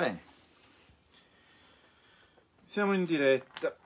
[0.00, 0.22] Bene,
[2.64, 3.76] siamo in diretta.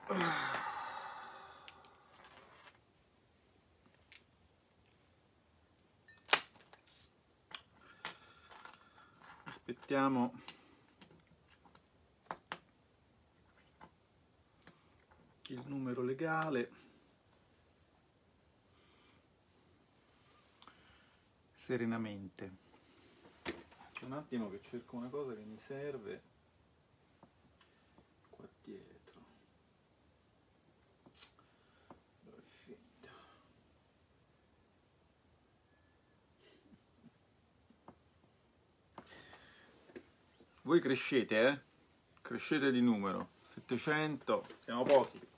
[9.43, 10.31] Aspettiamo
[15.47, 16.71] il numero legale.
[21.53, 22.64] Serenamente
[24.05, 26.21] un attimo che cerco una cosa che mi serve
[28.29, 29.25] qua dietro.
[32.21, 32.43] Dove
[40.61, 41.61] voi crescete eh?
[42.21, 43.29] Crescete di numero.
[43.45, 45.33] 700 siamo pochi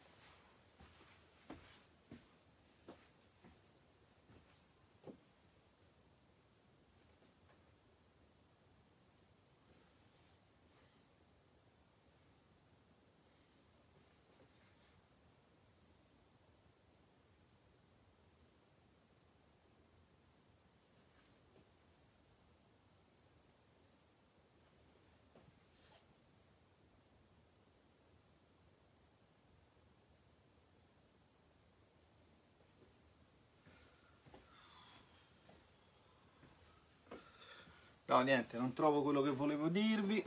[38.08, 40.24] No, niente, non trovo quello che volevo dirvi.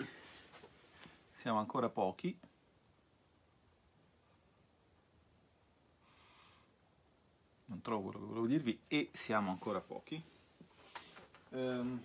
[1.32, 2.38] Siamo ancora pochi.
[7.64, 10.22] Non trovo quello che volevo dirvi e siamo ancora pochi.
[11.50, 12.02] Um,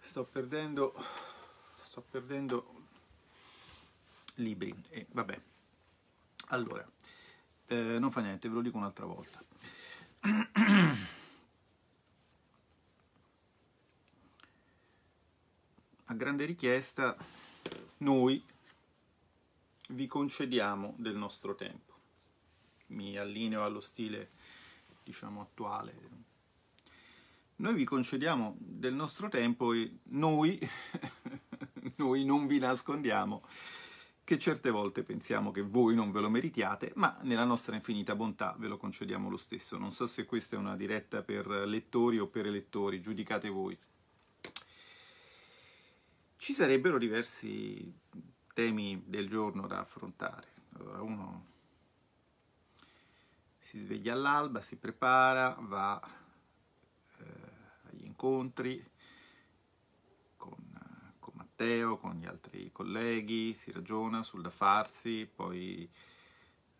[0.00, 0.94] sto perdendo
[1.76, 2.86] sto perdendo
[4.34, 5.51] libri e vabbè
[6.52, 6.86] allora,
[7.66, 9.42] eh, non fa niente, ve lo dico un'altra volta.
[16.04, 17.16] A grande richiesta,
[17.98, 18.44] noi
[19.88, 21.92] vi concediamo del nostro tempo.
[22.88, 24.32] Mi allineo allo stile,
[25.02, 26.10] diciamo, attuale.
[27.56, 30.58] Noi vi concediamo del nostro tempo e noi,
[31.96, 33.42] noi non vi nascondiamo
[34.24, 38.54] che certe volte pensiamo che voi non ve lo meritiate, ma nella nostra infinita bontà
[38.58, 39.78] ve lo concediamo lo stesso.
[39.78, 43.76] Non so se questa è una diretta per lettori o per elettori, giudicate voi.
[46.36, 47.92] Ci sarebbero diversi
[48.52, 50.48] temi del giorno da affrontare.
[50.74, 51.46] Allora, uno
[53.58, 56.00] si sveglia all'alba, si prepara, va
[57.18, 57.24] eh,
[57.88, 58.84] agli incontri,
[61.52, 65.88] Matteo, con gli altri colleghi, si ragiona sul da farsi, poi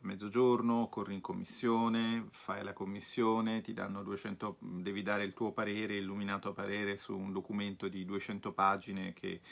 [0.01, 5.53] a mezzogiorno corri in commissione, fai la commissione, ti danno 200, devi dare il tuo
[5.53, 9.43] parere, illuminato parere su un documento di 200 pagine che,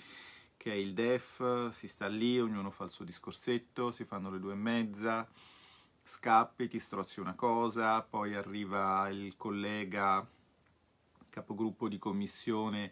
[0.57, 4.41] che è il DEF, si sta lì, ognuno fa il suo discorsetto, si fanno le
[4.41, 5.29] due e mezza,
[6.03, 10.27] scappi, ti strozzi una cosa, poi arriva il collega
[11.29, 12.91] capogruppo di commissione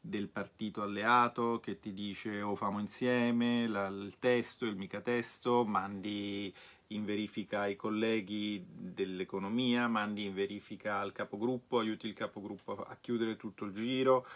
[0.00, 5.64] del partito alleato che ti dice o famo insieme la, il testo, il mica testo,
[5.64, 6.52] mandi
[6.88, 13.36] in verifica ai colleghi dell'economia, mandi in verifica al capogruppo, aiuti il capogruppo a chiudere
[13.36, 14.26] tutto il giro,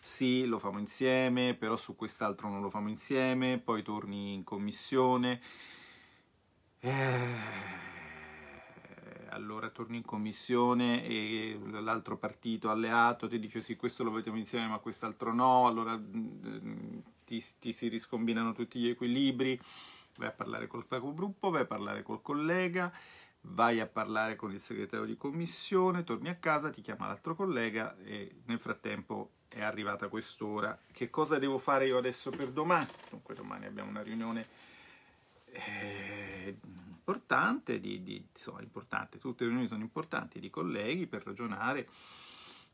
[0.00, 5.40] sì, lo famo insieme, però su quest'altro non lo famo insieme, poi torni in commissione.
[6.80, 7.91] Eh
[9.32, 14.66] allora torni in commissione e l'altro partito alleato ti dice sì questo lo vediamo insieme
[14.66, 19.58] ma quest'altro no, allora mm, ti, ti, si riscombinano tutti gli equilibri,
[20.16, 22.92] vai a parlare col capogruppo, vai a parlare col collega,
[23.42, 27.96] vai a parlare con il segretario di commissione, torni a casa, ti chiama l'altro collega
[28.04, 30.78] e nel frattempo è arrivata quest'ora.
[30.90, 32.88] Che cosa devo fare io adesso per domani?
[33.10, 34.70] Dunque domani abbiamo una riunione...
[35.54, 36.56] Eh,
[37.02, 41.88] importante, di, di, insomma, importante, tutte le riunioni sono importanti, di colleghi per ragionare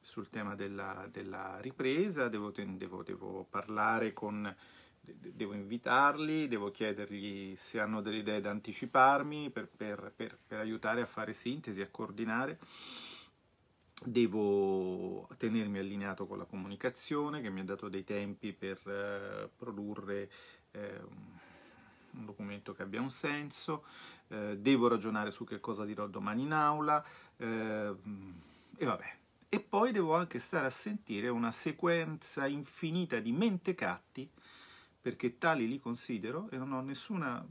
[0.01, 4.55] sul tema della, della ripresa, devo, devo, devo, parlare con,
[5.01, 11.01] devo invitarli, devo chiedergli se hanno delle idee da anticiparmi per, per, per, per aiutare
[11.01, 12.59] a fare sintesi, a coordinare.
[14.05, 20.31] Devo tenermi allineato con la comunicazione che mi ha dato dei tempi per eh, produrre
[20.71, 21.01] eh,
[22.13, 23.85] un documento che abbia un senso,
[24.29, 27.05] eh, devo ragionare su che cosa dirò domani in aula
[27.37, 27.95] eh,
[28.77, 29.17] e vabbè.
[29.51, 34.31] E poi devo anche stare a sentire una sequenza infinita di mentecatti,
[35.01, 37.45] perché tali li considero e non ho nessuna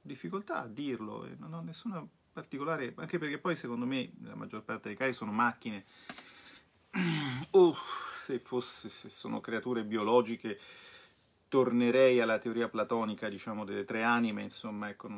[0.00, 4.62] difficoltà a dirlo e non ho nessuna particolare, anche perché poi secondo me la maggior
[4.62, 5.84] parte dei casi sono macchine,
[7.50, 7.76] o
[8.22, 10.58] se, fosse, se sono creature biologiche
[11.52, 15.10] tornerei alla teoria platonica, diciamo, delle tre anime, insomma, ecco,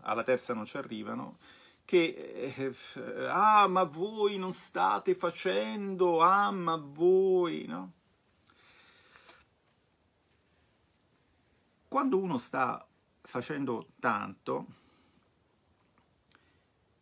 [0.00, 1.36] alla terza non ci arrivano,
[1.84, 2.74] che eh,
[3.28, 7.92] ah, ma voi non state facendo, ah, ma voi, no?
[11.88, 12.88] Quando uno sta
[13.20, 14.66] facendo tanto,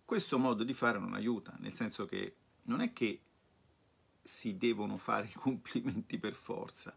[0.05, 3.21] questo modo di fare non aiuta, nel senso che non è che
[4.21, 6.93] si devono fare i complimenti per forza.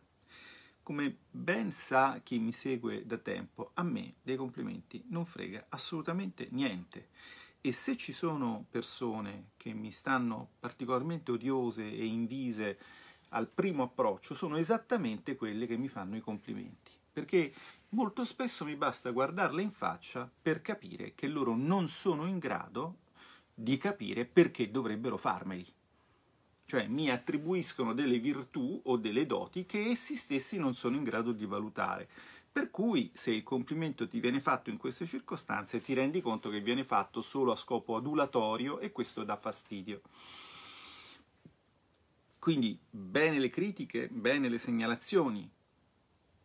[0.83, 6.49] Come ben sa chi mi segue da tempo, a me dei complimenti non frega assolutamente
[6.51, 7.07] niente.
[7.61, 12.77] E se ci sono persone che mi stanno particolarmente odiose e invise
[13.29, 16.91] al primo approccio, sono esattamente quelle che mi fanno i complimenti.
[17.13, 17.53] Perché
[17.89, 22.97] molto spesso mi basta guardarle in faccia per capire che loro non sono in grado
[23.53, 25.65] di capire perché dovrebbero farmeli.
[26.73, 31.31] Cioè mi attribuiscono delle virtù o delle doti che essi stessi non sono in grado
[31.31, 32.09] di valutare.
[32.51, 36.61] Per cui se il complimento ti viene fatto in queste circostanze ti rendi conto che
[36.61, 40.01] viene fatto solo a scopo adulatorio e questo dà fastidio.
[42.39, 45.47] Quindi bene le critiche, bene le segnalazioni,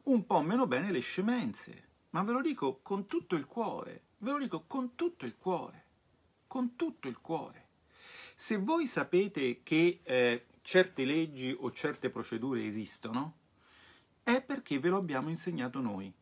[0.02, 4.32] un po' meno bene le scemenze, ma ve lo dico con tutto il cuore, ve
[4.32, 5.84] lo dico con tutto il cuore,
[6.46, 7.67] con tutto il cuore.
[8.40, 13.38] Se voi sapete che eh, certe leggi o certe procedure esistono,
[14.22, 16.14] è perché ve lo abbiamo insegnato noi.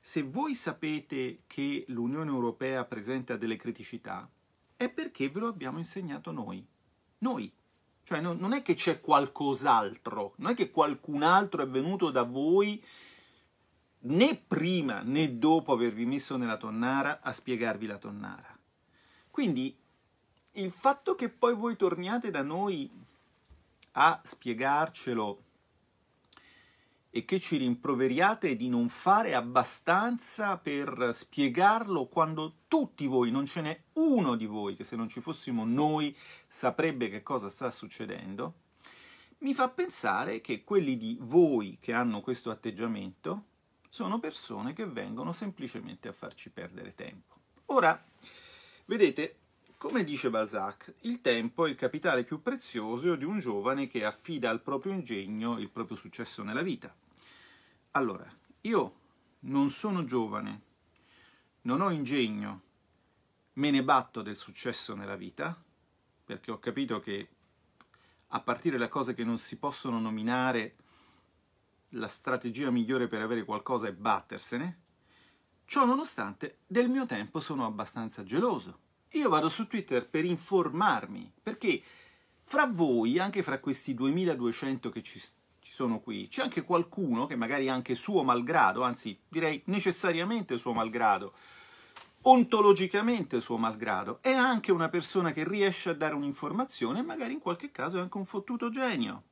[0.00, 4.26] Se voi sapete che l'Unione Europea presenta delle criticità,
[4.74, 6.66] è perché ve lo abbiamo insegnato noi.
[7.18, 7.52] Noi.
[8.02, 12.22] Cioè no, non è che c'è qualcos'altro, non è che qualcun altro è venuto da
[12.22, 12.82] voi
[14.04, 18.58] né prima né dopo avervi messo nella tonnara a spiegarvi la tonnara.
[19.30, 19.80] Quindi
[20.52, 22.90] il fatto che poi voi torniate da noi
[23.92, 25.42] a spiegarcelo
[27.14, 33.60] e che ci rimproveriate di non fare abbastanza per spiegarlo quando tutti voi, non ce
[33.60, 36.16] n'è uno di voi che se non ci fossimo noi
[36.46, 38.54] saprebbe che cosa sta succedendo,
[39.38, 43.44] mi fa pensare che quelli di voi che hanno questo atteggiamento
[43.88, 47.34] sono persone che vengono semplicemente a farci perdere tempo.
[47.66, 48.02] Ora,
[48.86, 49.36] vedete,
[49.82, 54.48] come dice Balzac, il tempo è il capitale più prezioso di un giovane che affida
[54.48, 56.94] al proprio ingegno il proprio successo nella vita.
[57.90, 58.94] Allora, io
[59.40, 60.62] non sono giovane,
[61.62, 62.62] non ho ingegno,
[63.54, 65.60] me ne batto del successo nella vita,
[66.26, 67.28] perché ho capito che
[68.28, 70.76] a partire da cose che non si possono nominare
[71.88, 74.80] la strategia migliore per avere qualcosa è battersene,
[75.64, 78.81] ciò nonostante del mio tempo sono abbastanza geloso.
[79.12, 81.82] Io vado su Twitter per informarmi, perché
[82.44, 87.36] fra voi, anche fra questi 2200 che ci, ci sono qui, c'è anche qualcuno che
[87.36, 91.34] magari anche suo malgrado, anzi direi necessariamente suo malgrado,
[92.22, 97.40] ontologicamente suo malgrado, è anche una persona che riesce a dare un'informazione e magari in
[97.40, 99.24] qualche caso è anche un fottuto genio.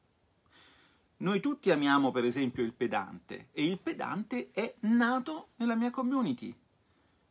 [1.19, 6.55] Noi tutti amiamo per esempio il pedante e il pedante è nato nella mia community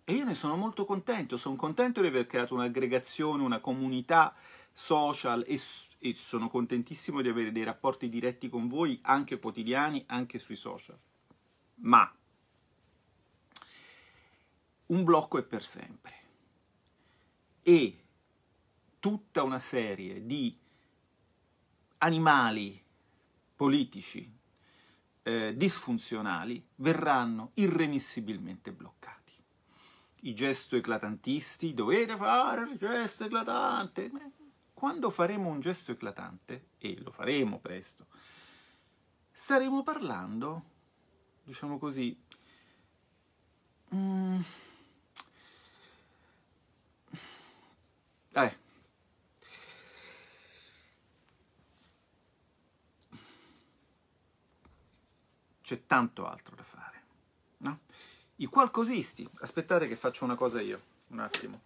[0.09, 4.33] e io ne sono molto contento, sono contento di aver creato un'aggregazione, una comunità
[4.73, 5.59] social e,
[5.99, 10.97] e sono contentissimo di avere dei rapporti diretti con voi anche quotidiani, anche sui social.
[11.81, 12.11] Ma
[14.87, 16.13] un blocco è per sempre
[17.61, 18.03] e
[18.97, 20.57] tutta una serie di
[21.99, 22.83] animali
[23.55, 24.37] politici
[25.21, 29.18] eh, disfunzionali verranno irremissibilmente bloccati.
[30.21, 34.11] I gesto eclatantisti, dovete fare il gesto eclatante.
[34.73, 38.07] Quando faremo un gesto eclatante, e lo faremo presto,
[39.31, 40.63] staremo parlando,
[41.43, 42.17] diciamo così,
[43.93, 44.41] mm,
[48.31, 48.57] eh,
[55.61, 57.03] c'è tanto altro da fare.
[57.57, 57.79] No?
[58.41, 61.59] I qualcosisti, aspettate che faccio una cosa io, un attimo.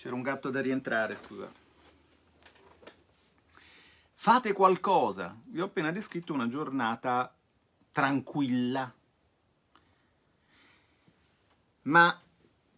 [0.00, 1.52] C'era un gatto da rientrare, scusa.
[4.14, 5.38] Fate qualcosa.
[5.48, 7.36] Vi ho appena descritto una giornata
[7.92, 8.90] tranquilla.
[11.82, 12.18] Ma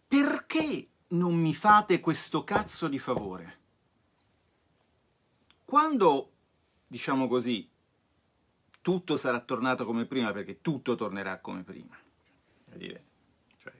[0.05, 3.59] perché non mi fate questo cazzo di favore?
[5.63, 6.31] Quando,
[6.85, 7.69] diciamo così,
[8.81, 11.97] tutto sarà tornato come prima, perché tutto tornerà come prima.
[12.65, 13.03] Dire,
[13.59, 13.71] cioè,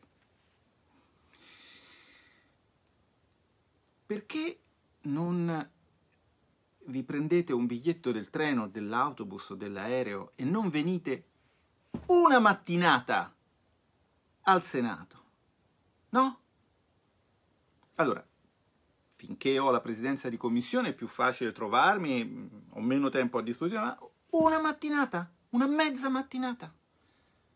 [4.13, 4.59] perché
[5.05, 5.71] non
[6.85, 11.25] vi prendete un biglietto del treno, dell'autobus o dell'aereo e non venite
[12.05, 13.35] una mattinata
[14.41, 15.23] al Senato?
[16.09, 16.39] No?
[17.95, 18.23] Allora,
[19.15, 23.85] finché ho la presidenza di commissione è più facile trovarmi, ho meno tempo a disposizione,
[23.87, 26.71] ma una mattinata, una mezza mattinata,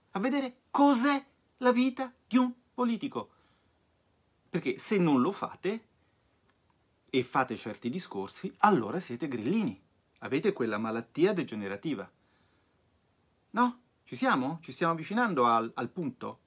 [0.10, 1.24] a vedere cos'è
[1.58, 3.30] la vita di un politico.
[4.50, 5.86] Perché se non lo fate
[7.10, 9.80] e fate certi discorsi, allora siete grillini,
[10.20, 12.10] avete quella malattia degenerativa.
[13.52, 13.82] No?
[14.04, 14.60] Ci siamo?
[14.62, 16.40] Ci stiamo avvicinando al, al punto?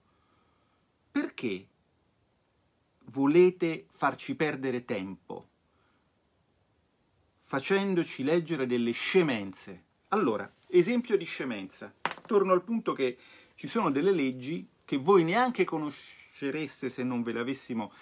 [1.10, 1.66] Perché
[3.06, 5.48] volete farci perdere tempo
[7.50, 9.84] facendoci leggere delle scemenze?
[10.08, 11.92] Allora, esempio di scemenza.
[12.24, 13.18] Torno al punto che
[13.56, 17.92] ci sono delle leggi che voi neanche conoscereste se non ve le avessimo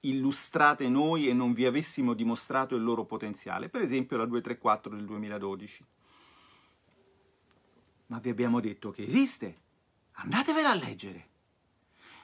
[0.00, 3.68] illustrate noi e non vi avessimo dimostrato il loro potenziale.
[3.68, 5.84] Per esempio la 234 del 2012.
[8.06, 9.58] Ma vi abbiamo detto che esiste.
[10.12, 11.28] Andatevela a leggere.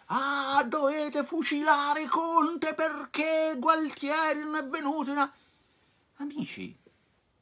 [0.06, 5.10] Ah, dovete fucilare Conte perché Gualtieri non è venuto.
[5.10, 5.30] In...
[6.16, 6.76] Amici,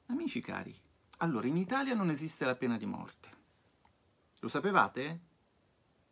[0.07, 0.75] amici cari,
[1.19, 3.33] allora in Italia non esiste la pena di morte.
[4.41, 5.21] Lo sapevate?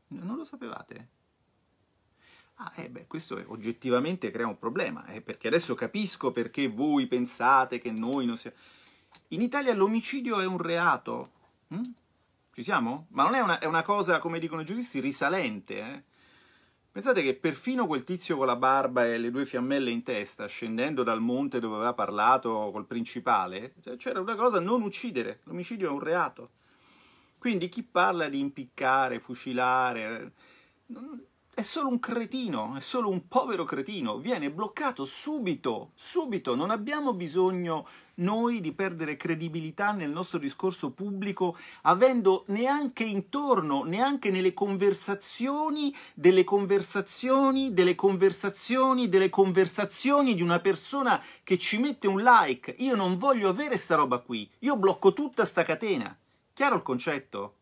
[0.09, 1.09] Non lo sapevate?
[2.65, 7.81] Ah, eh beh, questo oggettivamente crea un problema, eh, perché adesso capisco perché voi pensate
[7.81, 8.57] che noi non siamo...
[9.29, 11.31] In Italia l'omicidio è un reato.
[11.69, 11.81] Hm?
[12.53, 13.07] Ci siamo?
[13.11, 15.79] Ma non è una, è una, cosa, come dicono i giuristi, risalente.
[15.79, 16.03] Eh?
[16.93, 21.03] Pensate che perfino quel tizio con la barba e le due fiammelle in testa, scendendo
[21.03, 25.41] dal monte dove aveva parlato col principale, cioè, c'era una cosa, non uccidere.
[25.45, 26.51] L'omicidio è un reato.
[27.39, 30.33] Quindi chi parla di impiccare, fucilare...
[30.87, 31.21] Non,
[31.63, 37.15] è solo un cretino, è solo un povero cretino, viene bloccato subito, subito, non abbiamo
[37.15, 45.95] bisogno noi di perdere credibilità nel nostro discorso pubblico avendo neanche intorno, neanche nelle conversazioni,
[46.15, 52.75] delle conversazioni, delle conversazioni, delle conversazioni di una persona che ci mette un like.
[52.79, 56.19] Io non voglio avere sta roba qui, io blocco tutta sta catena.
[56.55, 57.55] Chiaro il concetto?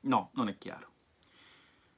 [0.00, 0.91] No, non è chiaro.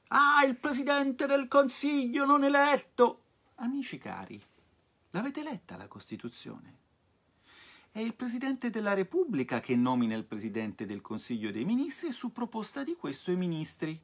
[0.09, 3.21] Ah, il presidente del consiglio non eletto!
[3.55, 4.39] Amici cari,
[5.11, 6.83] l'avete letta la Costituzione?
[7.91, 12.83] È il Presidente della Repubblica che nomina il Presidente del Consiglio dei Ministri su proposta
[12.83, 13.99] di questo i ministri.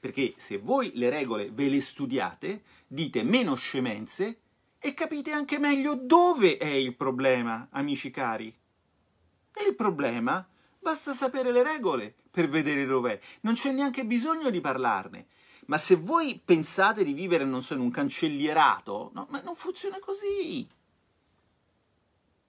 [0.00, 4.40] Perché se voi le regole ve le studiate, dite meno scemenze
[4.78, 8.48] e capite anche meglio dove è il problema, amici cari.
[8.48, 10.44] E il problema
[10.84, 13.18] Basta sapere le regole per vedere dov'è.
[13.40, 15.28] Non c'è neanche bisogno di parlarne.
[15.64, 19.98] Ma se voi pensate di vivere, non so, in un cancellierato, no, ma non funziona
[19.98, 20.68] così.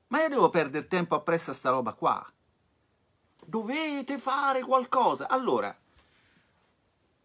[0.08, 2.30] Ma io devo perdere tempo appresso a sta roba qua.
[3.46, 5.30] Dovete fare qualcosa.
[5.30, 5.74] Allora,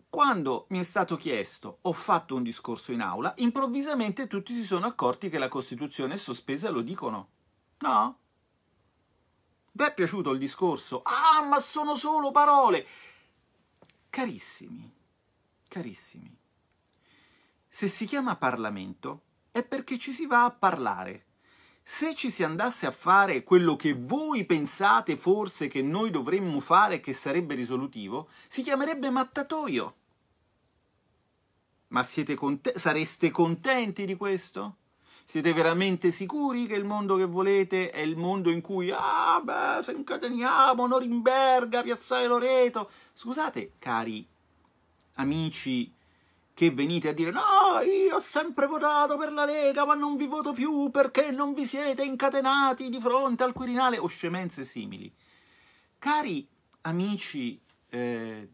[0.08, 4.86] quando mi è stato chiesto, ho fatto un discorso in aula, improvvisamente tutti si sono
[4.86, 7.30] accorti che la Costituzione è sospesa, lo dicono.
[7.78, 8.19] No?
[9.72, 11.02] Vi è piaciuto il discorso?
[11.02, 12.86] Ah, ma sono solo parole!
[14.10, 14.92] Carissimi,
[15.68, 16.36] carissimi,
[17.68, 19.22] se si chiama Parlamento
[19.52, 21.26] è perché ci si va a parlare.
[21.82, 26.96] Se ci si andasse a fare quello che voi pensate forse che noi dovremmo fare
[26.96, 29.94] e che sarebbe risolutivo, si chiamerebbe mattatoio.
[31.88, 34.76] Ma siete cont- sareste contenti di questo?
[35.30, 39.80] Siete veramente sicuri che il mondo che volete è il mondo in cui, ah, beh,
[39.80, 42.90] se incateniamo Norimberga, Piazzale Loreto?
[43.14, 44.26] Scusate, cari
[45.14, 45.94] amici
[46.52, 50.26] che venite a dire no, io ho sempre votato per la Lega, ma non vi
[50.26, 55.14] voto più perché non vi siete incatenati di fronte al Quirinale o scemenze simili.
[56.00, 56.44] Cari
[56.80, 57.56] amici
[57.88, 58.48] eh,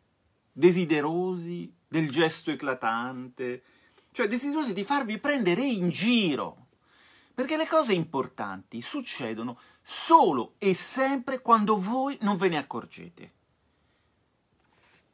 [0.52, 3.62] desiderosi del gesto eclatante,
[4.12, 6.64] cioè desiderosi di farvi prendere in giro,
[7.36, 13.32] perché le cose importanti succedono solo e sempre quando voi non ve ne accorgete.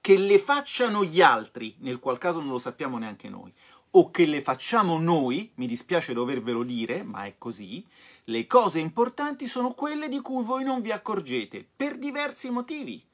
[0.00, 3.52] Che le facciano gli altri, nel qual caso non lo sappiamo neanche noi,
[3.90, 7.84] o che le facciamo noi, mi dispiace dovervelo dire, ma è così,
[8.26, 13.04] le cose importanti sono quelle di cui voi non vi accorgete, per diversi motivi,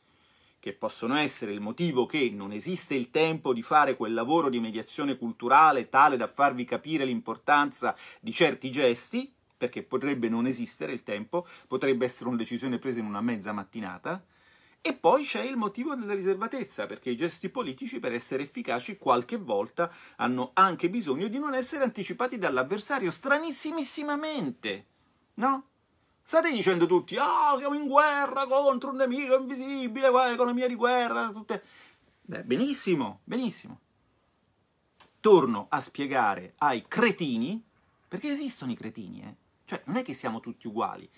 [0.61, 4.61] che possono essere il motivo che non esiste il tempo di fare quel lavoro di
[4.61, 11.03] mediazione culturale tale da farvi capire l'importanza di certi gesti, perché potrebbe non esistere il
[11.03, 14.25] tempo, potrebbe essere una decisione presa in una mezza mattinata,
[14.81, 19.37] e poi c'è il motivo della riservatezza, perché i gesti politici, per essere efficaci, qualche
[19.37, 24.87] volta hanno anche bisogno di non essere anticipati dall'avversario, stranissimamente,
[25.35, 25.67] no?
[26.29, 30.75] State dicendo tutti, ah, oh, siamo in guerra contro un nemico invisibile, qua, economia di
[30.75, 31.63] guerra, tutte...
[32.21, 33.81] Beh, benissimo, benissimo.
[35.21, 37.65] Torno a spiegare ai cretini,
[38.07, 39.37] perché esistono i cretini, eh?
[39.65, 41.09] Cioè, non è che siamo tutti uguali.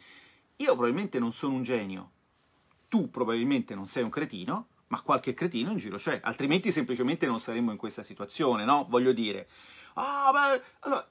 [0.58, 2.10] Io probabilmente non sono un genio,
[2.88, 7.40] tu probabilmente non sei un cretino, ma qualche cretino in giro c'è, altrimenti semplicemente non
[7.40, 8.86] saremmo in questa situazione, no?
[8.88, 9.48] Voglio dire,
[9.94, 11.10] ah, beh, allora,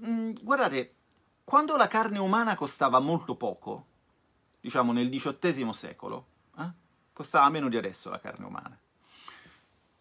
[0.00, 0.96] mh, guardate,
[1.50, 3.86] quando la carne umana costava molto poco,
[4.60, 6.26] diciamo nel XVIII secolo,
[6.56, 6.70] eh?
[7.12, 8.78] costava meno di adesso la carne umana,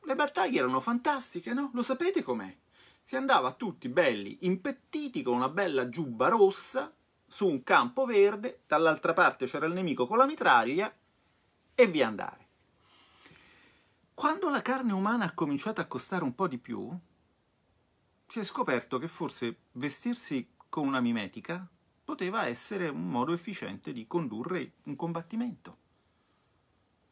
[0.03, 1.71] le battaglie erano fantastiche, no?
[1.73, 2.55] Lo sapete com'è?
[3.01, 6.93] Si andava tutti belli, impettiti, con una bella giubba rossa,
[7.25, 10.95] su un campo verde, dall'altra parte c'era il nemico con la mitraglia,
[11.73, 12.47] e via andare.
[14.13, 16.95] Quando la carne umana ha cominciato a costare un po' di più,
[18.27, 21.67] si è scoperto che forse vestirsi con una mimetica
[22.03, 25.77] poteva essere un modo efficiente di condurre un combattimento.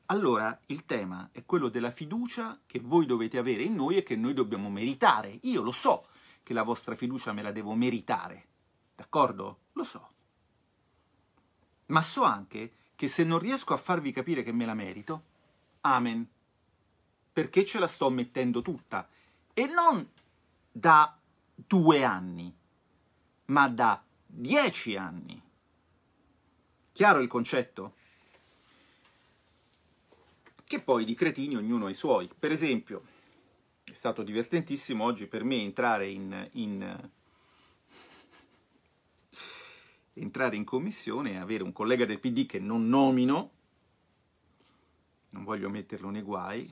[0.10, 4.16] Allora il tema è quello della fiducia che voi dovete avere in noi e che
[4.16, 5.40] noi dobbiamo meritare.
[5.44, 6.08] Io lo so
[6.44, 8.48] che la vostra fiducia me la devo meritare,
[8.96, 9.60] d'accordo?
[9.74, 10.10] Lo so.
[11.88, 15.24] Ma so anche che se non riesco a farvi capire che me la merito,
[15.82, 16.28] amen.
[17.34, 19.08] Perché ce la sto mettendo tutta.
[19.54, 20.10] E non
[20.72, 21.20] da
[21.54, 22.56] due anni,
[23.48, 25.42] ma da dieci anni.
[26.92, 27.96] Chiaro il concetto?
[30.64, 32.30] Che poi di cretini ognuno ha i suoi.
[32.38, 33.04] Per esempio,
[33.84, 37.10] è stato divertentissimo oggi per me entrare in, in
[40.16, 43.52] entrare in commissione e avere un collega del PD che non nomino,
[45.30, 46.70] non voglio metterlo nei guai,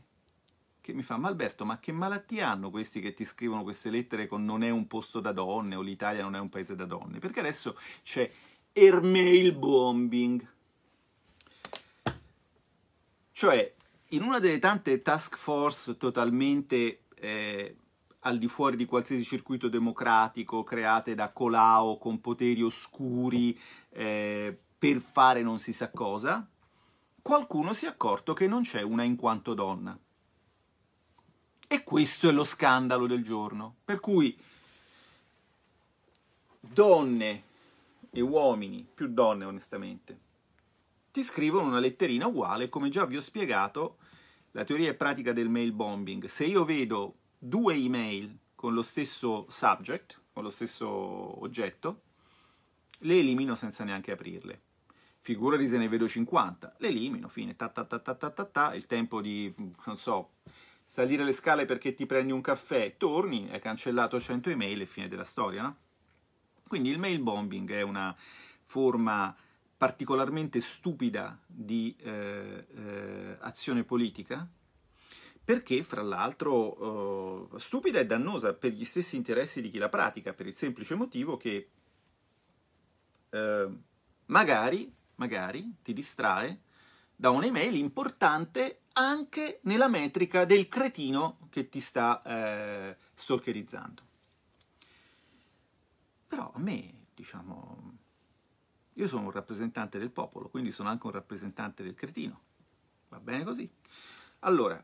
[0.85, 4.27] che mi fa, ma Alberto, ma che malattia hanno questi che ti scrivono queste lettere
[4.27, 7.17] con non è un posto da donne o l'Italia non è un paese da donne?
[7.17, 8.31] Perché adesso c'è
[8.71, 10.47] airmail bombing.
[13.31, 13.73] Cioè,
[14.09, 17.77] in una delle tante task force totalmente eh,
[18.19, 25.01] al di fuori di qualsiasi circuito democratico, create da Colau con poteri oscuri eh, per
[25.01, 26.47] fare non si sa cosa,
[27.23, 29.99] qualcuno si è accorto che non c'è una in quanto donna.
[31.75, 33.75] E questo è lo scandalo del giorno.
[33.83, 34.33] Per cui
[36.61, 37.43] donne
[38.11, 40.19] e uomini, più donne onestamente,
[41.11, 43.97] ti scrivono una letterina uguale, come già vi ho spiegato,
[44.51, 46.27] la teoria e pratica del mail bombing.
[46.27, 52.03] Se io vedo due email con lo stesso subject, con lo stesso oggetto,
[52.99, 54.61] le elimino senza neanche aprirle.
[55.19, 58.85] Figurati se ne vedo 50, le elimino, fine, ta ta ta ta ta, ta il
[58.85, 60.35] tempo di, non so,
[60.85, 65.07] salire le scale perché ti prendi un caffè, torni, hai cancellato 100 email e fine
[65.07, 65.77] della storia, no?
[66.67, 68.15] Quindi il mail bombing è una
[68.63, 69.35] forma
[69.77, 74.47] particolarmente stupida di eh, eh, azione politica,
[75.43, 80.33] perché fra l'altro uh, stupida e dannosa per gli stessi interessi di chi la pratica,
[80.33, 81.69] per il semplice motivo che
[83.29, 83.79] uh,
[84.25, 86.61] magari, magari ti distrae
[87.15, 94.03] da un'email importante anche nella metrica del cretino che ti sta eh, stalkerizzando.
[96.27, 97.97] Però a me, diciamo,
[98.93, 102.41] io sono un rappresentante del popolo, quindi sono anche un rappresentante del cretino.
[103.09, 103.69] Va bene così?
[104.39, 104.79] Allora,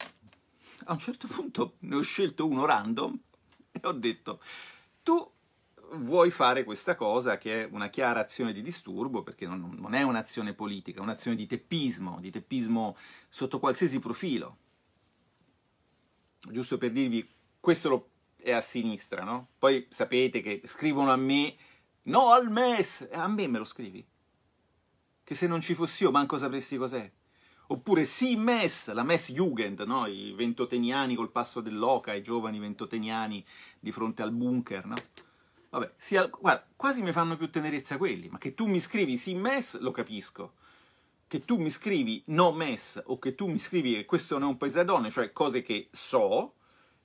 [0.85, 3.17] a un certo punto ne ho scelto uno random
[3.71, 4.41] e ho detto,
[5.03, 5.30] tu
[5.93, 10.01] vuoi fare questa cosa che è una chiara azione di disturbo, perché non, non è
[10.01, 12.95] un'azione politica, è un'azione di teppismo, di teppismo
[13.29, 14.57] sotto qualsiasi profilo.
[16.39, 17.27] Giusto per dirvi,
[17.59, 19.49] questo è a sinistra, no?
[19.59, 21.55] Poi sapete che scrivono a me,
[22.03, 24.05] no al MES, a me me lo scrivi?
[25.23, 27.11] Che se non ci fossi io manco sapresti cos'è.
[27.67, 30.05] Oppure sì, MES, la MES Jugend, no?
[30.05, 33.45] i ventoteniani col passo dell'oca, i giovani ventoteniani
[33.79, 34.95] di fronte al bunker, no?
[35.71, 39.35] Vabbè, sia, guarda, quasi mi fanno più tenerezza quelli, ma che tu mi scrivi sì
[39.35, 40.55] MES lo capisco.
[41.27, 44.51] Che tu mi scrivi no MES o che tu mi scrivi che questo non è
[44.51, 46.55] un paese da donne, cioè cose che so,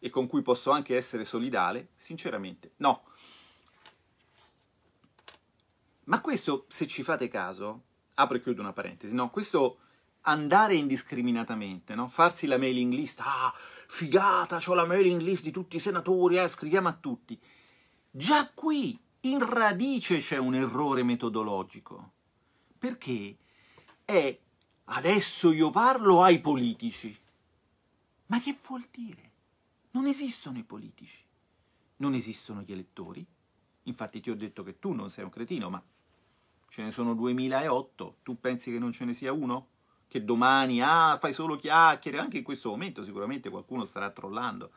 [0.01, 1.91] e con cui posso anche essere solidale?
[1.95, 3.05] Sinceramente, no.
[6.05, 7.83] Ma questo, se ci fate caso,
[8.15, 9.79] apro e chiudo una parentesi, no, questo
[10.23, 12.09] andare indiscriminatamente, no?
[12.09, 16.49] farsi la mailing list, ah, figata, ho la mailing list di tutti i senatori, eh,
[16.49, 17.41] scriviamo a tutti.
[18.17, 22.13] Già qui, in radice, c'è un errore metodologico,
[22.79, 23.37] perché
[24.07, 24.39] è
[24.85, 27.15] adesso io parlo ai politici.
[28.29, 29.33] Ma che vuol dire?
[29.91, 31.23] Non esistono i politici,
[31.97, 33.23] non esistono gli elettori.
[33.83, 35.83] Infatti ti ho detto che tu non sei un cretino, ma
[36.71, 39.67] ce ne sono 2008, tu pensi che non ce ne sia uno?
[40.09, 44.71] Che domani, ah, fai solo chiacchiere, anche in questo momento sicuramente qualcuno starà trollando.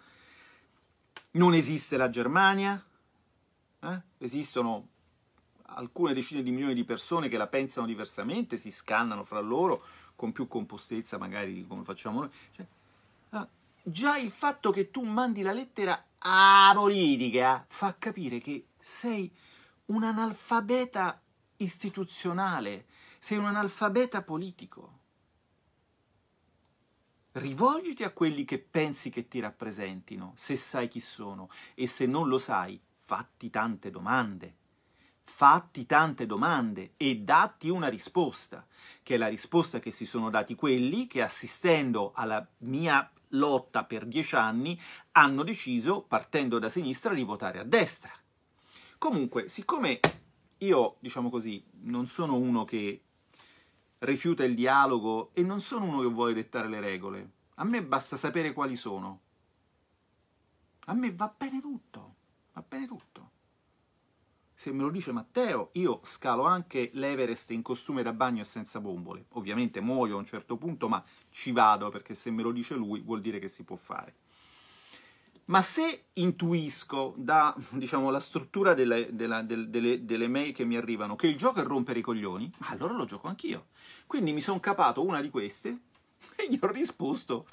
[1.32, 2.84] Non esiste la Germania,
[3.82, 4.02] eh?
[4.18, 4.88] esistono
[5.64, 9.84] alcune decine di milioni di persone che la pensano diversamente, si scannano fra loro
[10.16, 12.30] con più compostezza magari di come facciamo noi.
[12.52, 12.68] Cioè,
[13.30, 13.48] ah,
[13.84, 19.32] già il fatto che tu mandi la lettera a politica fa capire che sei
[19.86, 21.22] un analfabeta
[21.58, 22.86] istituzionale,
[23.20, 24.98] sei un analfabeta politico.
[27.32, 32.28] Rivolgiti a quelli che pensi che ti rappresentino, se sai chi sono, e se non
[32.28, 34.56] lo sai, fatti tante domande.
[35.24, 38.68] Fatti tante domande e datti una risposta,
[39.02, 44.06] che è la risposta che si sono dati quelli che assistendo alla mia lotta per
[44.06, 44.80] dieci anni
[45.14, 48.12] hanno deciso, partendo da sinistra, di votare a destra.
[49.00, 50.00] Comunque, siccome
[50.60, 53.02] io, diciamo così, non sono uno che
[54.00, 57.32] rifiuta il dialogo e non sono uno che vuole dettare le regole.
[57.56, 59.22] A me basta sapere quali sono.
[60.86, 62.18] A me va bene tutto,
[62.60, 63.32] va bene tutto.
[64.54, 68.82] Se me lo dice Matteo, io scalo anche l'Everest in costume da bagno e senza
[68.82, 69.26] bombole.
[69.30, 73.00] Ovviamente muoio a un certo punto, ma ci vado perché se me lo dice lui
[73.00, 74.16] vuol dire che si può fare.
[75.46, 80.76] Ma se intuisco da diciamo, la struttura delle, della, del, delle, delle, mail che mi
[80.76, 83.68] arrivano che il gioco è rompere i coglioni, allora lo gioco anch'io.
[84.06, 85.70] Quindi mi sono capato una di queste
[86.36, 87.48] e gli ho risposto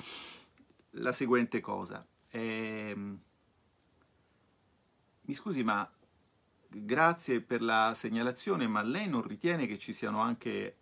[0.90, 2.04] la seguente cosa.
[2.30, 3.18] Ehm,
[5.26, 5.88] mi scusi, ma
[6.68, 10.76] grazie per la segnalazione, ma lei non ritiene che ci siano anche...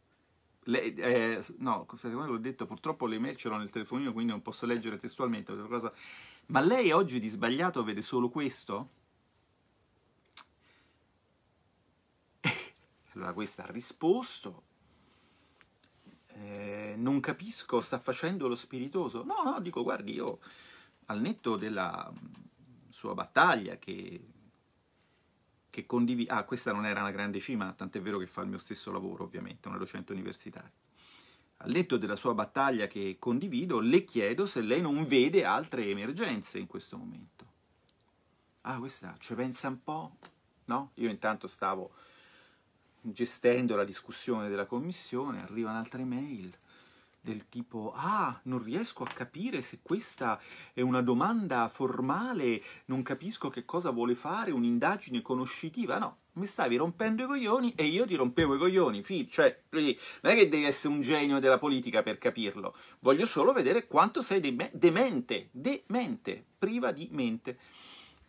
[0.67, 4.41] Lei, eh, no, come l'ho detto, purtroppo le mail ce l'ho nel telefonino, quindi non
[4.41, 5.55] posso leggere testualmente.
[5.67, 5.93] Cosa
[6.47, 8.91] ma lei oggi di sbagliato vede solo questo?
[13.15, 14.63] allora questa ha risposto,
[16.29, 19.25] eh, non capisco, sta facendo lo spiritoso.
[19.25, 20.41] No, no, dico, guardi, io
[21.07, 22.13] al netto della
[22.91, 24.21] sua battaglia che,
[25.75, 26.33] che condivido...
[26.33, 29.25] Ah, questa non era una grande cima, tant'è vero che fa il mio stesso lavoro,
[29.25, 30.71] ovviamente, una docente universitaria
[31.59, 36.59] al netto della sua battaglia che condivido, le chiedo se lei non vede altre emergenze
[36.59, 37.47] in questo momento.
[38.63, 40.17] Ah, questa ci pensa un po'?
[40.67, 40.91] No?
[40.95, 41.93] Io intanto stavo
[43.01, 46.55] gestendo la discussione della commissione, arrivano altre mail
[47.25, 50.39] del tipo ah, non riesco a capire se questa
[50.75, 55.97] è una domanda formale, non capisco che cosa vuole fare, un'indagine conoscitiva.
[55.97, 59.03] No, mi stavi rompendo i coglioni e io ti rompevo i coglioni.
[59.03, 59.83] Fi, cioè, non
[60.21, 62.77] è che devi essere un genio della politica per capirlo.
[63.01, 67.59] Voglio solo vedere quanto sei de- demente, demente, priva di mente.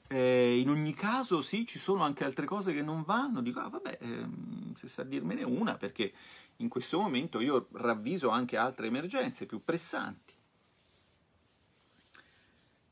[0.07, 3.41] Eh, in ogni caso, sì, ci sono anche altre cose che non vanno.
[3.41, 6.13] Dico, ah, vabbè, ehm, se sa dirmene una, perché
[6.57, 10.33] in questo momento io ravviso anche altre emergenze più pressanti.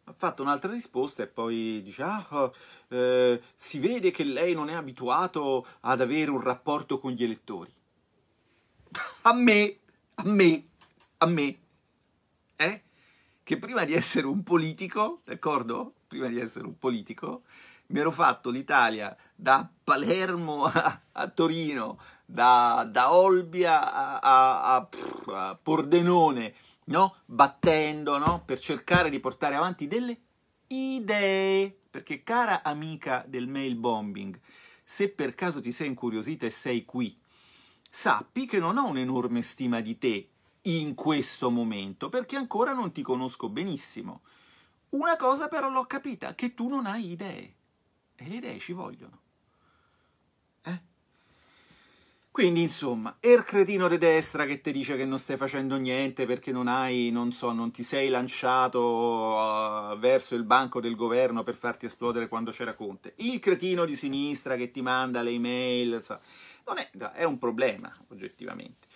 [0.06, 2.54] Ha fatto un'altra risposta e poi dice, ah, oh,
[2.90, 7.74] eh, si vede che lei non è abituato ad avere un rapporto con gli elettori.
[9.22, 9.78] a me,
[10.16, 10.68] a me,
[11.18, 11.58] a me,
[12.58, 12.82] eh?
[13.44, 15.96] Che prima di essere un politico, d'accordo?
[16.08, 17.44] Prima di essere un politico,
[17.88, 24.88] mi ero fatto l'Italia da Palermo a, a Torino, da, da Olbia a,
[25.28, 27.16] a, Pordenone, no?
[27.26, 28.42] battendo no?
[28.46, 30.18] per cercare di portare avanti delle
[30.68, 31.78] idee.
[31.94, 34.40] Perché cara amica del mail bombing,
[34.84, 37.16] se per caso ti sei incuriosita e sei qui,
[37.88, 40.30] sappi che non ho un'enorme stima di te
[40.62, 44.22] in questo momento, perché ancora non ti conosco benissimo.
[44.92, 47.56] Una cosa però l'ho capita, che tu non hai idee.
[48.16, 49.23] E le idee ci vogliono.
[52.34, 56.52] Quindi, insomma, er cretino di destra che ti dice che non stai facendo niente perché
[56.52, 61.54] non hai, non so, non ti sei lanciato uh, verso il banco del governo per
[61.54, 63.14] farti esplodere quando c'era Conte.
[63.18, 66.20] Il cretino di sinistra che ti manda le email, so.
[66.66, 68.88] non è, è un problema, oggettivamente.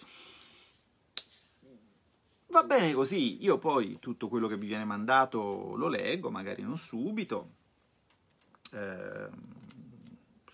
[2.47, 6.79] Va bene così, io poi tutto quello che mi viene mandato lo leggo, magari non
[6.79, 7.51] subito.
[8.71, 9.29] Eh,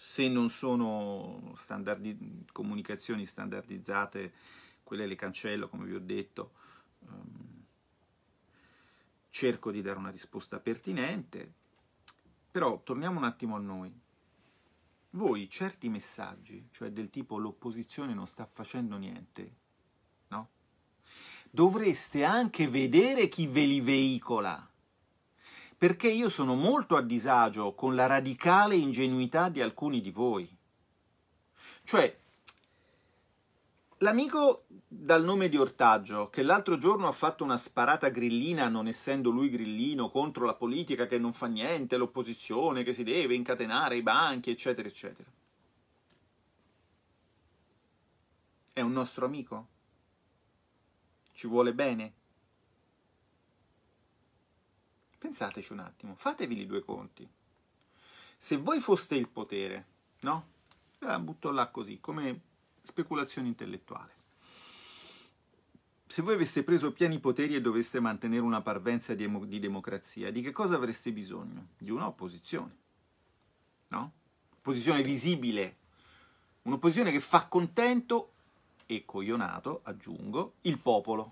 [0.06, 4.34] se non sono standardi- comunicazioni standardizzate,
[4.84, 6.52] quelle le cancello, come vi ho detto.
[7.00, 7.64] Um,
[9.30, 11.54] cerco di dare una risposta pertinente,
[12.52, 13.98] però torniamo un attimo a noi.
[15.12, 19.56] Voi certi messaggi, cioè del tipo l'opposizione non sta facendo niente,
[20.28, 20.50] no?
[21.50, 24.70] Dovreste anche vedere chi ve li veicola
[25.84, 30.50] perché io sono molto a disagio con la radicale ingenuità di alcuni di voi.
[31.84, 32.18] Cioè,
[33.98, 39.30] l'amico dal nome di Ortaggio, che l'altro giorno ha fatto una sparata grillina, non essendo
[39.30, 44.02] lui grillino, contro la politica che non fa niente, l'opposizione che si deve incatenare i
[44.02, 45.30] banchi, eccetera, eccetera.
[48.72, 49.68] È un nostro amico?
[51.34, 52.14] Ci vuole bene?
[55.24, 57.26] Pensateci un attimo, fatevi i due conti.
[58.38, 59.86] Se voi foste il potere,
[60.20, 60.48] no?
[61.00, 62.42] La butto là così, come
[62.82, 64.12] speculazione intellettuale.
[66.08, 70.52] Se voi aveste preso pieni poteri e doveste mantenere una parvenza di, democrazia, di che
[70.52, 71.70] cosa avreste bisogno?
[71.78, 72.76] Di un'opposizione,
[73.92, 74.12] no?
[74.58, 75.78] Opposizione visibile,
[76.64, 78.34] un'opposizione che fa contento
[78.86, 81.32] e coglionato, aggiungo, il popolo.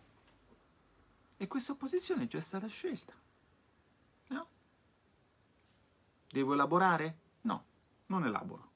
[1.35, 3.19] E questa opposizione è già stata scelta.
[6.31, 7.17] Devo elaborare?
[7.41, 7.65] No,
[8.07, 8.69] non elaboro.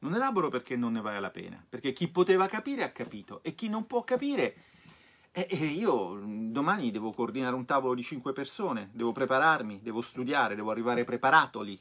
[0.00, 3.54] Non elaboro perché non ne vale la pena, perché chi poteva capire ha capito e
[3.54, 4.64] chi non può capire...
[5.32, 10.70] Eh, io domani devo coordinare un tavolo di cinque persone, devo prepararmi, devo studiare, devo
[10.70, 11.80] arrivare preparato lì.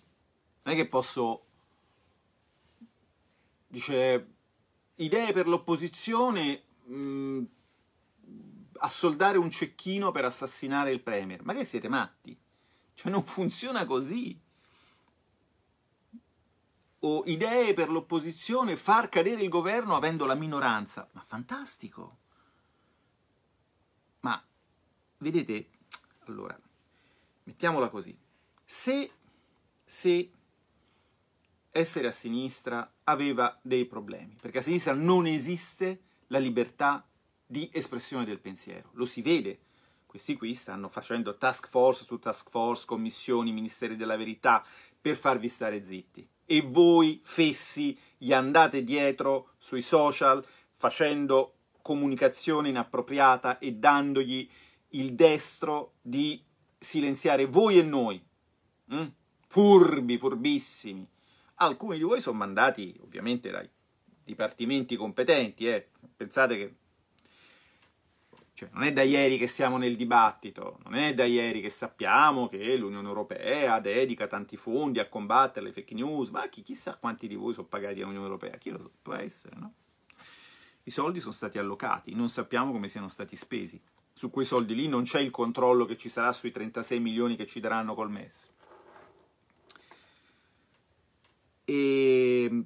[0.63, 1.45] Non è che posso...
[3.67, 4.33] Dice,
[4.95, 7.43] idee per l'opposizione, mh, mm,
[8.79, 11.43] assoldare un cecchino per assassinare il Premier.
[11.43, 12.37] Ma che siete matti?
[12.93, 14.39] Cioè non funziona così
[17.07, 21.07] o idee per l'opposizione, far cadere il governo avendo la minoranza.
[21.13, 22.17] Ma fantastico!
[24.21, 24.43] Ma
[25.19, 25.69] vedete,
[26.25, 26.59] allora,
[27.43, 28.17] mettiamola così,
[28.65, 29.11] se,
[29.85, 30.31] se
[31.71, 37.07] essere a sinistra aveva dei problemi, perché a sinistra non esiste la libertà
[37.45, 39.61] di espressione del pensiero, lo si vede.
[40.05, 44.65] Questi qui stanno facendo task force su task force, commissioni, ministeri della verità,
[44.99, 53.59] per farvi stare zitti e voi fessi gli andate dietro sui social facendo comunicazione inappropriata
[53.59, 54.49] e dandogli
[54.91, 56.41] il destro di
[56.79, 58.23] silenziare voi e noi.
[58.93, 59.07] Mm?
[59.47, 61.07] Furbi, furbissimi.
[61.55, 63.69] Alcuni di voi sono mandati ovviamente dai
[64.23, 65.89] dipartimenti competenti, eh.
[66.15, 66.75] pensate che
[68.57, 72.47] cioè, non è da ieri che siamo nel dibattito, non è da ieri che sappiamo
[72.47, 77.27] che l'Unione Europea dedica tanti fondi a combattere le fake news, ma chi, chissà quanti
[77.27, 79.73] di voi sono pagati dall'Unione Europea, chi lo so, può essere, no?
[80.81, 83.79] I soldi sono stati allocati, non sappiamo come siano stati spesi.
[84.11, 87.45] Su quei soldi lì non c'è il controllo che ci sarà sui 36 milioni che
[87.45, 88.51] ci daranno col MES.
[91.63, 92.63] E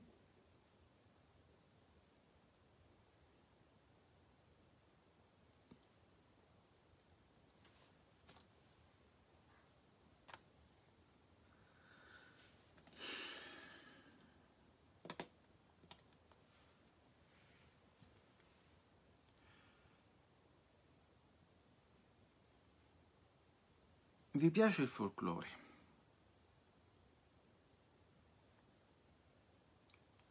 [24.41, 25.47] Vi piace il folklore?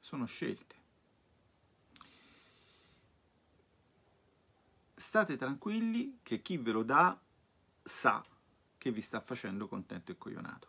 [0.01, 0.75] Sono scelte.
[4.97, 7.17] State tranquilli che chi ve lo dà
[7.85, 8.25] sa
[8.77, 10.67] che vi sta facendo contento e coglionato.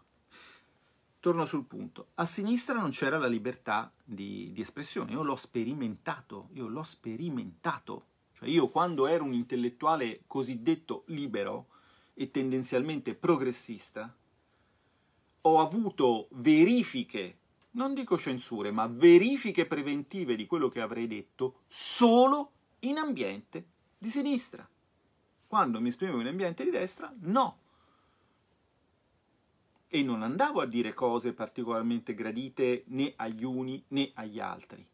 [1.20, 2.10] Torno sul punto.
[2.14, 5.14] A sinistra non c'era la libertà di, di espressione.
[5.14, 6.50] Io l'ho sperimentato.
[6.54, 8.06] Io l'ho sperimentato.
[8.34, 11.70] Cioè io quando ero un intellettuale cosiddetto libero,
[12.22, 14.16] e tendenzialmente progressista,
[15.42, 17.38] ho avuto verifiche,
[17.72, 23.66] non dico censure, ma verifiche preventive di quello che avrei detto solo in ambiente
[23.98, 24.70] di sinistra.
[25.48, 27.58] Quando mi esprimevo in ambiente di destra, no.
[29.88, 34.88] E non andavo a dire cose particolarmente gradite né agli uni né agli altri,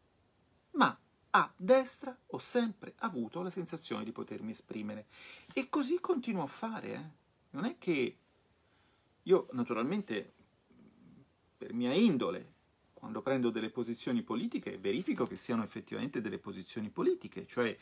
[0.71, 0.97] ma
[1.38, 5.06] a destra ho sempre avuto la sensazione di potermi esprimere
[5.54, 6.93] e così continuo a fare.
[6.93, 7.10] Eh.
[7.52, 8.17] Non è che
[9.21, 10.34] io naturalmente
[11.58, 12.56] per mia indole
[12.93, 17.78] quando prendo delle posizioni politiche verifico che siano effettivamente delle posizioni politiche, cioè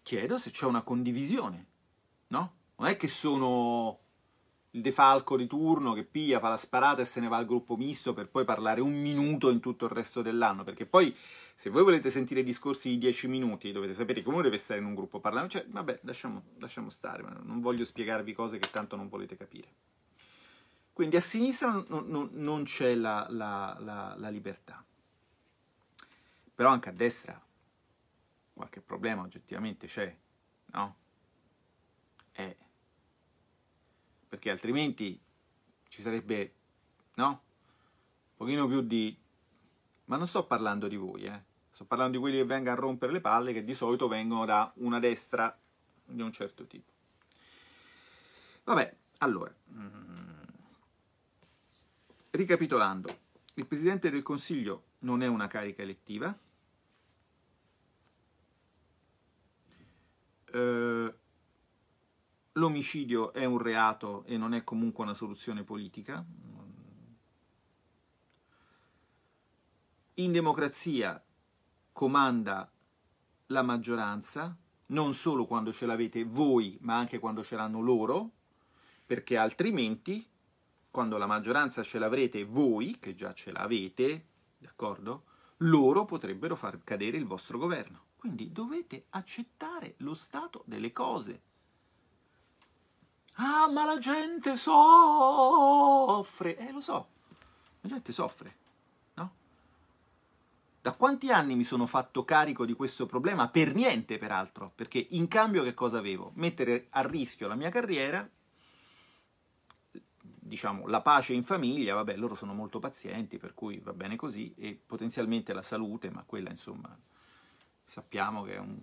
[0.00, 1.66] chiedo se c'è una condivisione,
[2.28, 2.54] no?
[2.76, 3.98] Non è che sono
[4.72, 7.76] il defalco di turno che piglia, fa la sparata e se ne va al gruppo
[7.76, 11.14] misto per poi parlare un minuto in tutto il resto dell'anno, perché poi
[11.54, 14.86] se voi volete sentire discorsi di dieci minuti dovete sapere che uno deve stare in
[14.86, 19.08] un gruppo parlando, cioè vabbè lasciamo, lasciamo stare, non voglio spiegarvi cose che tanto non
[19.08, 19.68] volete capire.
[20.92, 24.84] Quindi a sinistra non, non, non c'è la, la, la, la libertà,
[26.54, 27.40] però anche a destra
[28.52, 30.14] qualche problema oggettivamente c'è,
[30.66, 30.96] no?
[32.32, 32.56] Eh
[34.28, 35.18] perché altrimenti
[35.88, 36.54] ci sarebbe,
[37.14, 37.28] no?
[37.28, 39.16] Un pochino più di...
[40.06, 41.42] Ma non sto parlando di voi, eh?
[41.70, 44.70] Sto parlando di quelli che vengono a rompere le palle, che di solito vengono da
[44.76, 45.56] una destra
[46.04, 46.90] di un certo tipo.
[48.64, 50.42] Vabbè, allora, mm,
[52.30, 53.08] ricapitolando,
[53.54, 56.36] il Presidente del Consiglio non è una carica elettiva,
[60.52, 61.14] eh,
[62.58, 66.24] l'omicidio è un reato e non è comunque una soluzione politica.
[70.14, 71.22] In democrazia
[71.92, 72.70] comanda
[73.46, 78.32] la maggioranza, non solo quando ce l'avete voi, ma anche quando ce l'hanno loro,
[79.06, 80.28] perché altrimenti,
[80.90, 84.26] quando la maggioranza ce l'avrete voi, che già ce l'avete,
[84.58, 85.24] d'accordo?
[85.58, 88.06] Loro potrebbero far cadere il vostro governo.
[88.16, 91.42] Quindi dovete accettare lo stato delle cose.
[93.40, 96.56] Ah, ma la gente soffre.
[96.56, 97.08] Eh, lo so,
[97.82, 98.56] la gente soffre,
[99.14, 99.32] no?
[100.80, 103.48] Da quanti anni mi sono fatto carico di questo problema?
[103.48, 106.32] Per niente, peraltro, perché in cambio che cosa avevo?
[106.34, 108.28] Mettere a rischio la mia carriera,
[110.20, 114.52] diciamo, la pace in famiglia, vabbè, loro sono molto pazienti, per cui va bene così,
[114.56, 116.96] e potenzialmente la salute, ma quella, insomma,
[117.84, 118.76] sappiamo che è un,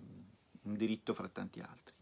[0.62, 1.94] un diritto fra tanti altri.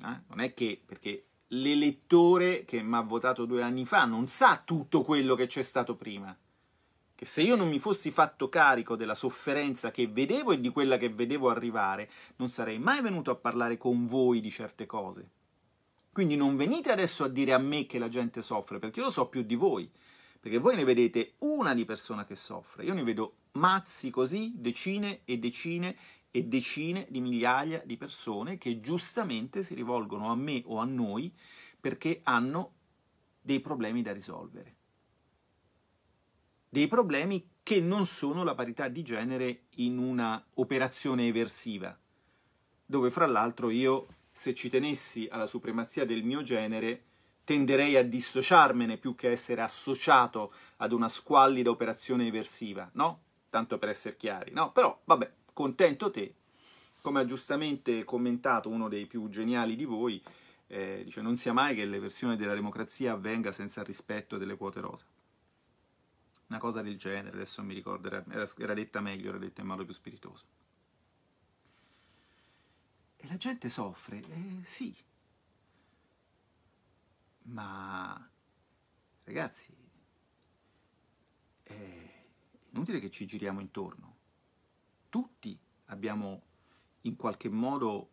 [0.00, 0.20] Eh?
[0.26, 5.02] Non è che, perché l'elettore che mi ha votato due anni fa non sa tutto
[5.02, 6.36] quello che c'è stato prima.
[7.14, 10.98] Che se io non mi fossi fatto carico della sofferenza che vedevo e di quella
[10.98, 15.30] che vedevo arrivare, non sarei mai venuto a parlare con voi di certe cose.
[16.12, 19.10] Quindi non venite adesso a dire a me che la gente soffre, perché io lo
[19.10, 19.90] so più di voi.
[20.40, 25.22] Perché voi ne vedete una di persona che soffre, io ne vedo mazzi così, decine
[25.24, 25.96] e decine
[26.30, 31.32] e decine di migliaia di persone che giustamente si rivolgono a me o a noi
[31.80, 32.72] perché hanno
[33.40, 34.76] dei problemi da risolvere.
[36.68, 41.98] Dei problemi che non sono la parità di genere in una operazione eversiva,
[42.84, 47.04] dove fra l'altro io, se ci tenessi alla supremazia del mio genere,
[47.44, 53.22] tenderei a dissociarmene più che essere associato ad una squallida operazione eversiva, no?
[53.48, 54.70] Tanto per essere chiari, no?
[54.72, 56.34] Però, vabbè, contento te,
[57.00, 60.22] come ha giustamente commentato uno dei più geniali di voi,
[60.68, 64.80] eh, dice non sia mai che l'eversione della democrazia avvenga senza il rispetto delle quote
[64.80, 65.04] rosa.
[66.46, 68.24] Una cosa del genere, adesso mi ricordo, era,
[68.56, 70.44] era detta meglio, era detta in modo più spiritoso.
[73.16, 74.94] E la gente soffre, eh, sì,
[77.46, 78.30] ma
[79.24, 79.74] ragazzi,
[81.64, 82.24] è
[82.70, 84.17] inutile che ci giriamo intorno
[85.18, 86.42] tutti abbiamo
[87.02, 88.10] in qualche modo,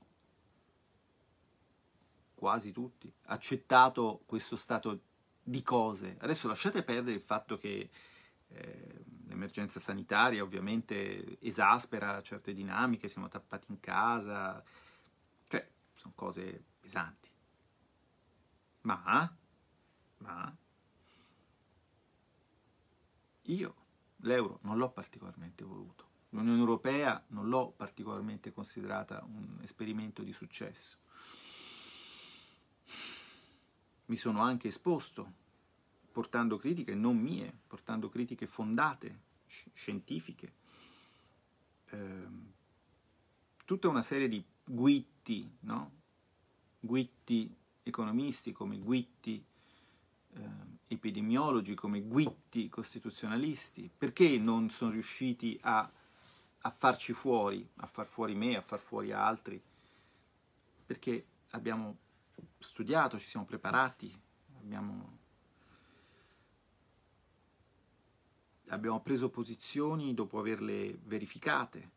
[2.33, 5.01] quasi tutti, accettato questo stato
[5.43, 6.17] di cose.
[6.19, 7.91] Adesso lasciate perdere il fatto che
[8.47, 14.63] eh, l'emergenza sanitaria ovviamente esaspera certe dinamiche, siamo tappati in casa,
[15.45, 17.29] cioè sono cose pesanti.
[18.81, 19.35] Ma,
[20.17, 20.57] ma,
[23.43, 23.75] io
[24.17, 26.04] l'euro non l'ho particolarmente voluto.
[26.35, 30.97] L'Unione Europea non l'ho particolarmente considerata un esperimento di successo.
[34.07, 35.31] Mi sono anche esposto,
[36.11, 40.53] portando critiche non mie, portando critiche fondate, scientifiche.
[41.91, 42.27] Eh,
[43.63, 45.91] tutta una serie di guitti, no?
[46.81, 49.41] guitti economisti come guitti
[50.33, 50.41] eh,
[50.87, 55.89] epidemiologi, come guitti costituzionalisti, perché non sono riusciti a
[56.65, 59.61] a farci fuori, a far fuori me, a far fuori altri,
[60.83, 61.97] perché abbiamo
[62.57, 64.11] studiato, ci siamo preparati,
[64.57, 65.17] abbiamo,
[68.69, 71.91] abbiamo preso posizioni dopo averle verificate.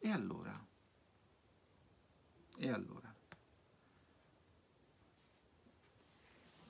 [0.00, 0.66] E allora?
[2.58, 3.14] E allora?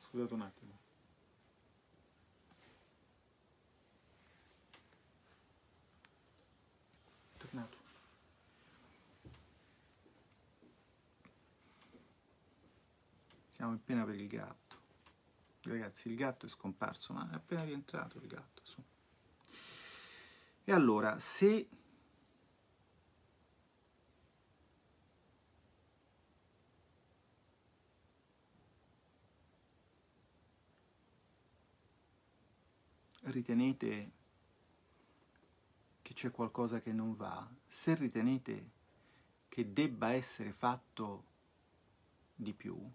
[0.00, 0.71] Scusate un attimo.
[13.62, 14.76] Siamo in pena per il gatto.
[15.60, 18.60] Ragazzi, il gatto è scomparso, ma è appena rientrato il gatto.
[18.64, 18.82] Su.
[20.64, 21.68] E allora, se
[33.20, 34.10] ritenete
[36.02, 38.70] che c'è qualcosa che non va, se ritenete
[39.48, 41.26] che debba essere fatto
[42.34, 42.92] di più,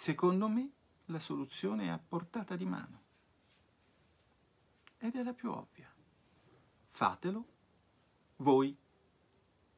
[0.00, 0.70] secondo me
[1.06, 3.02] la soluzione è a portata di mano.
[4.96, 5.92] Ed è la più ovvia.
[6.88, 7.44] Fatelo
[8.36, 8.74] voi.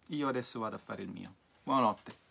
[0.06, 1.34] Io adesso vado a fare il mio.
[1.64, 2.21] Buonanotte.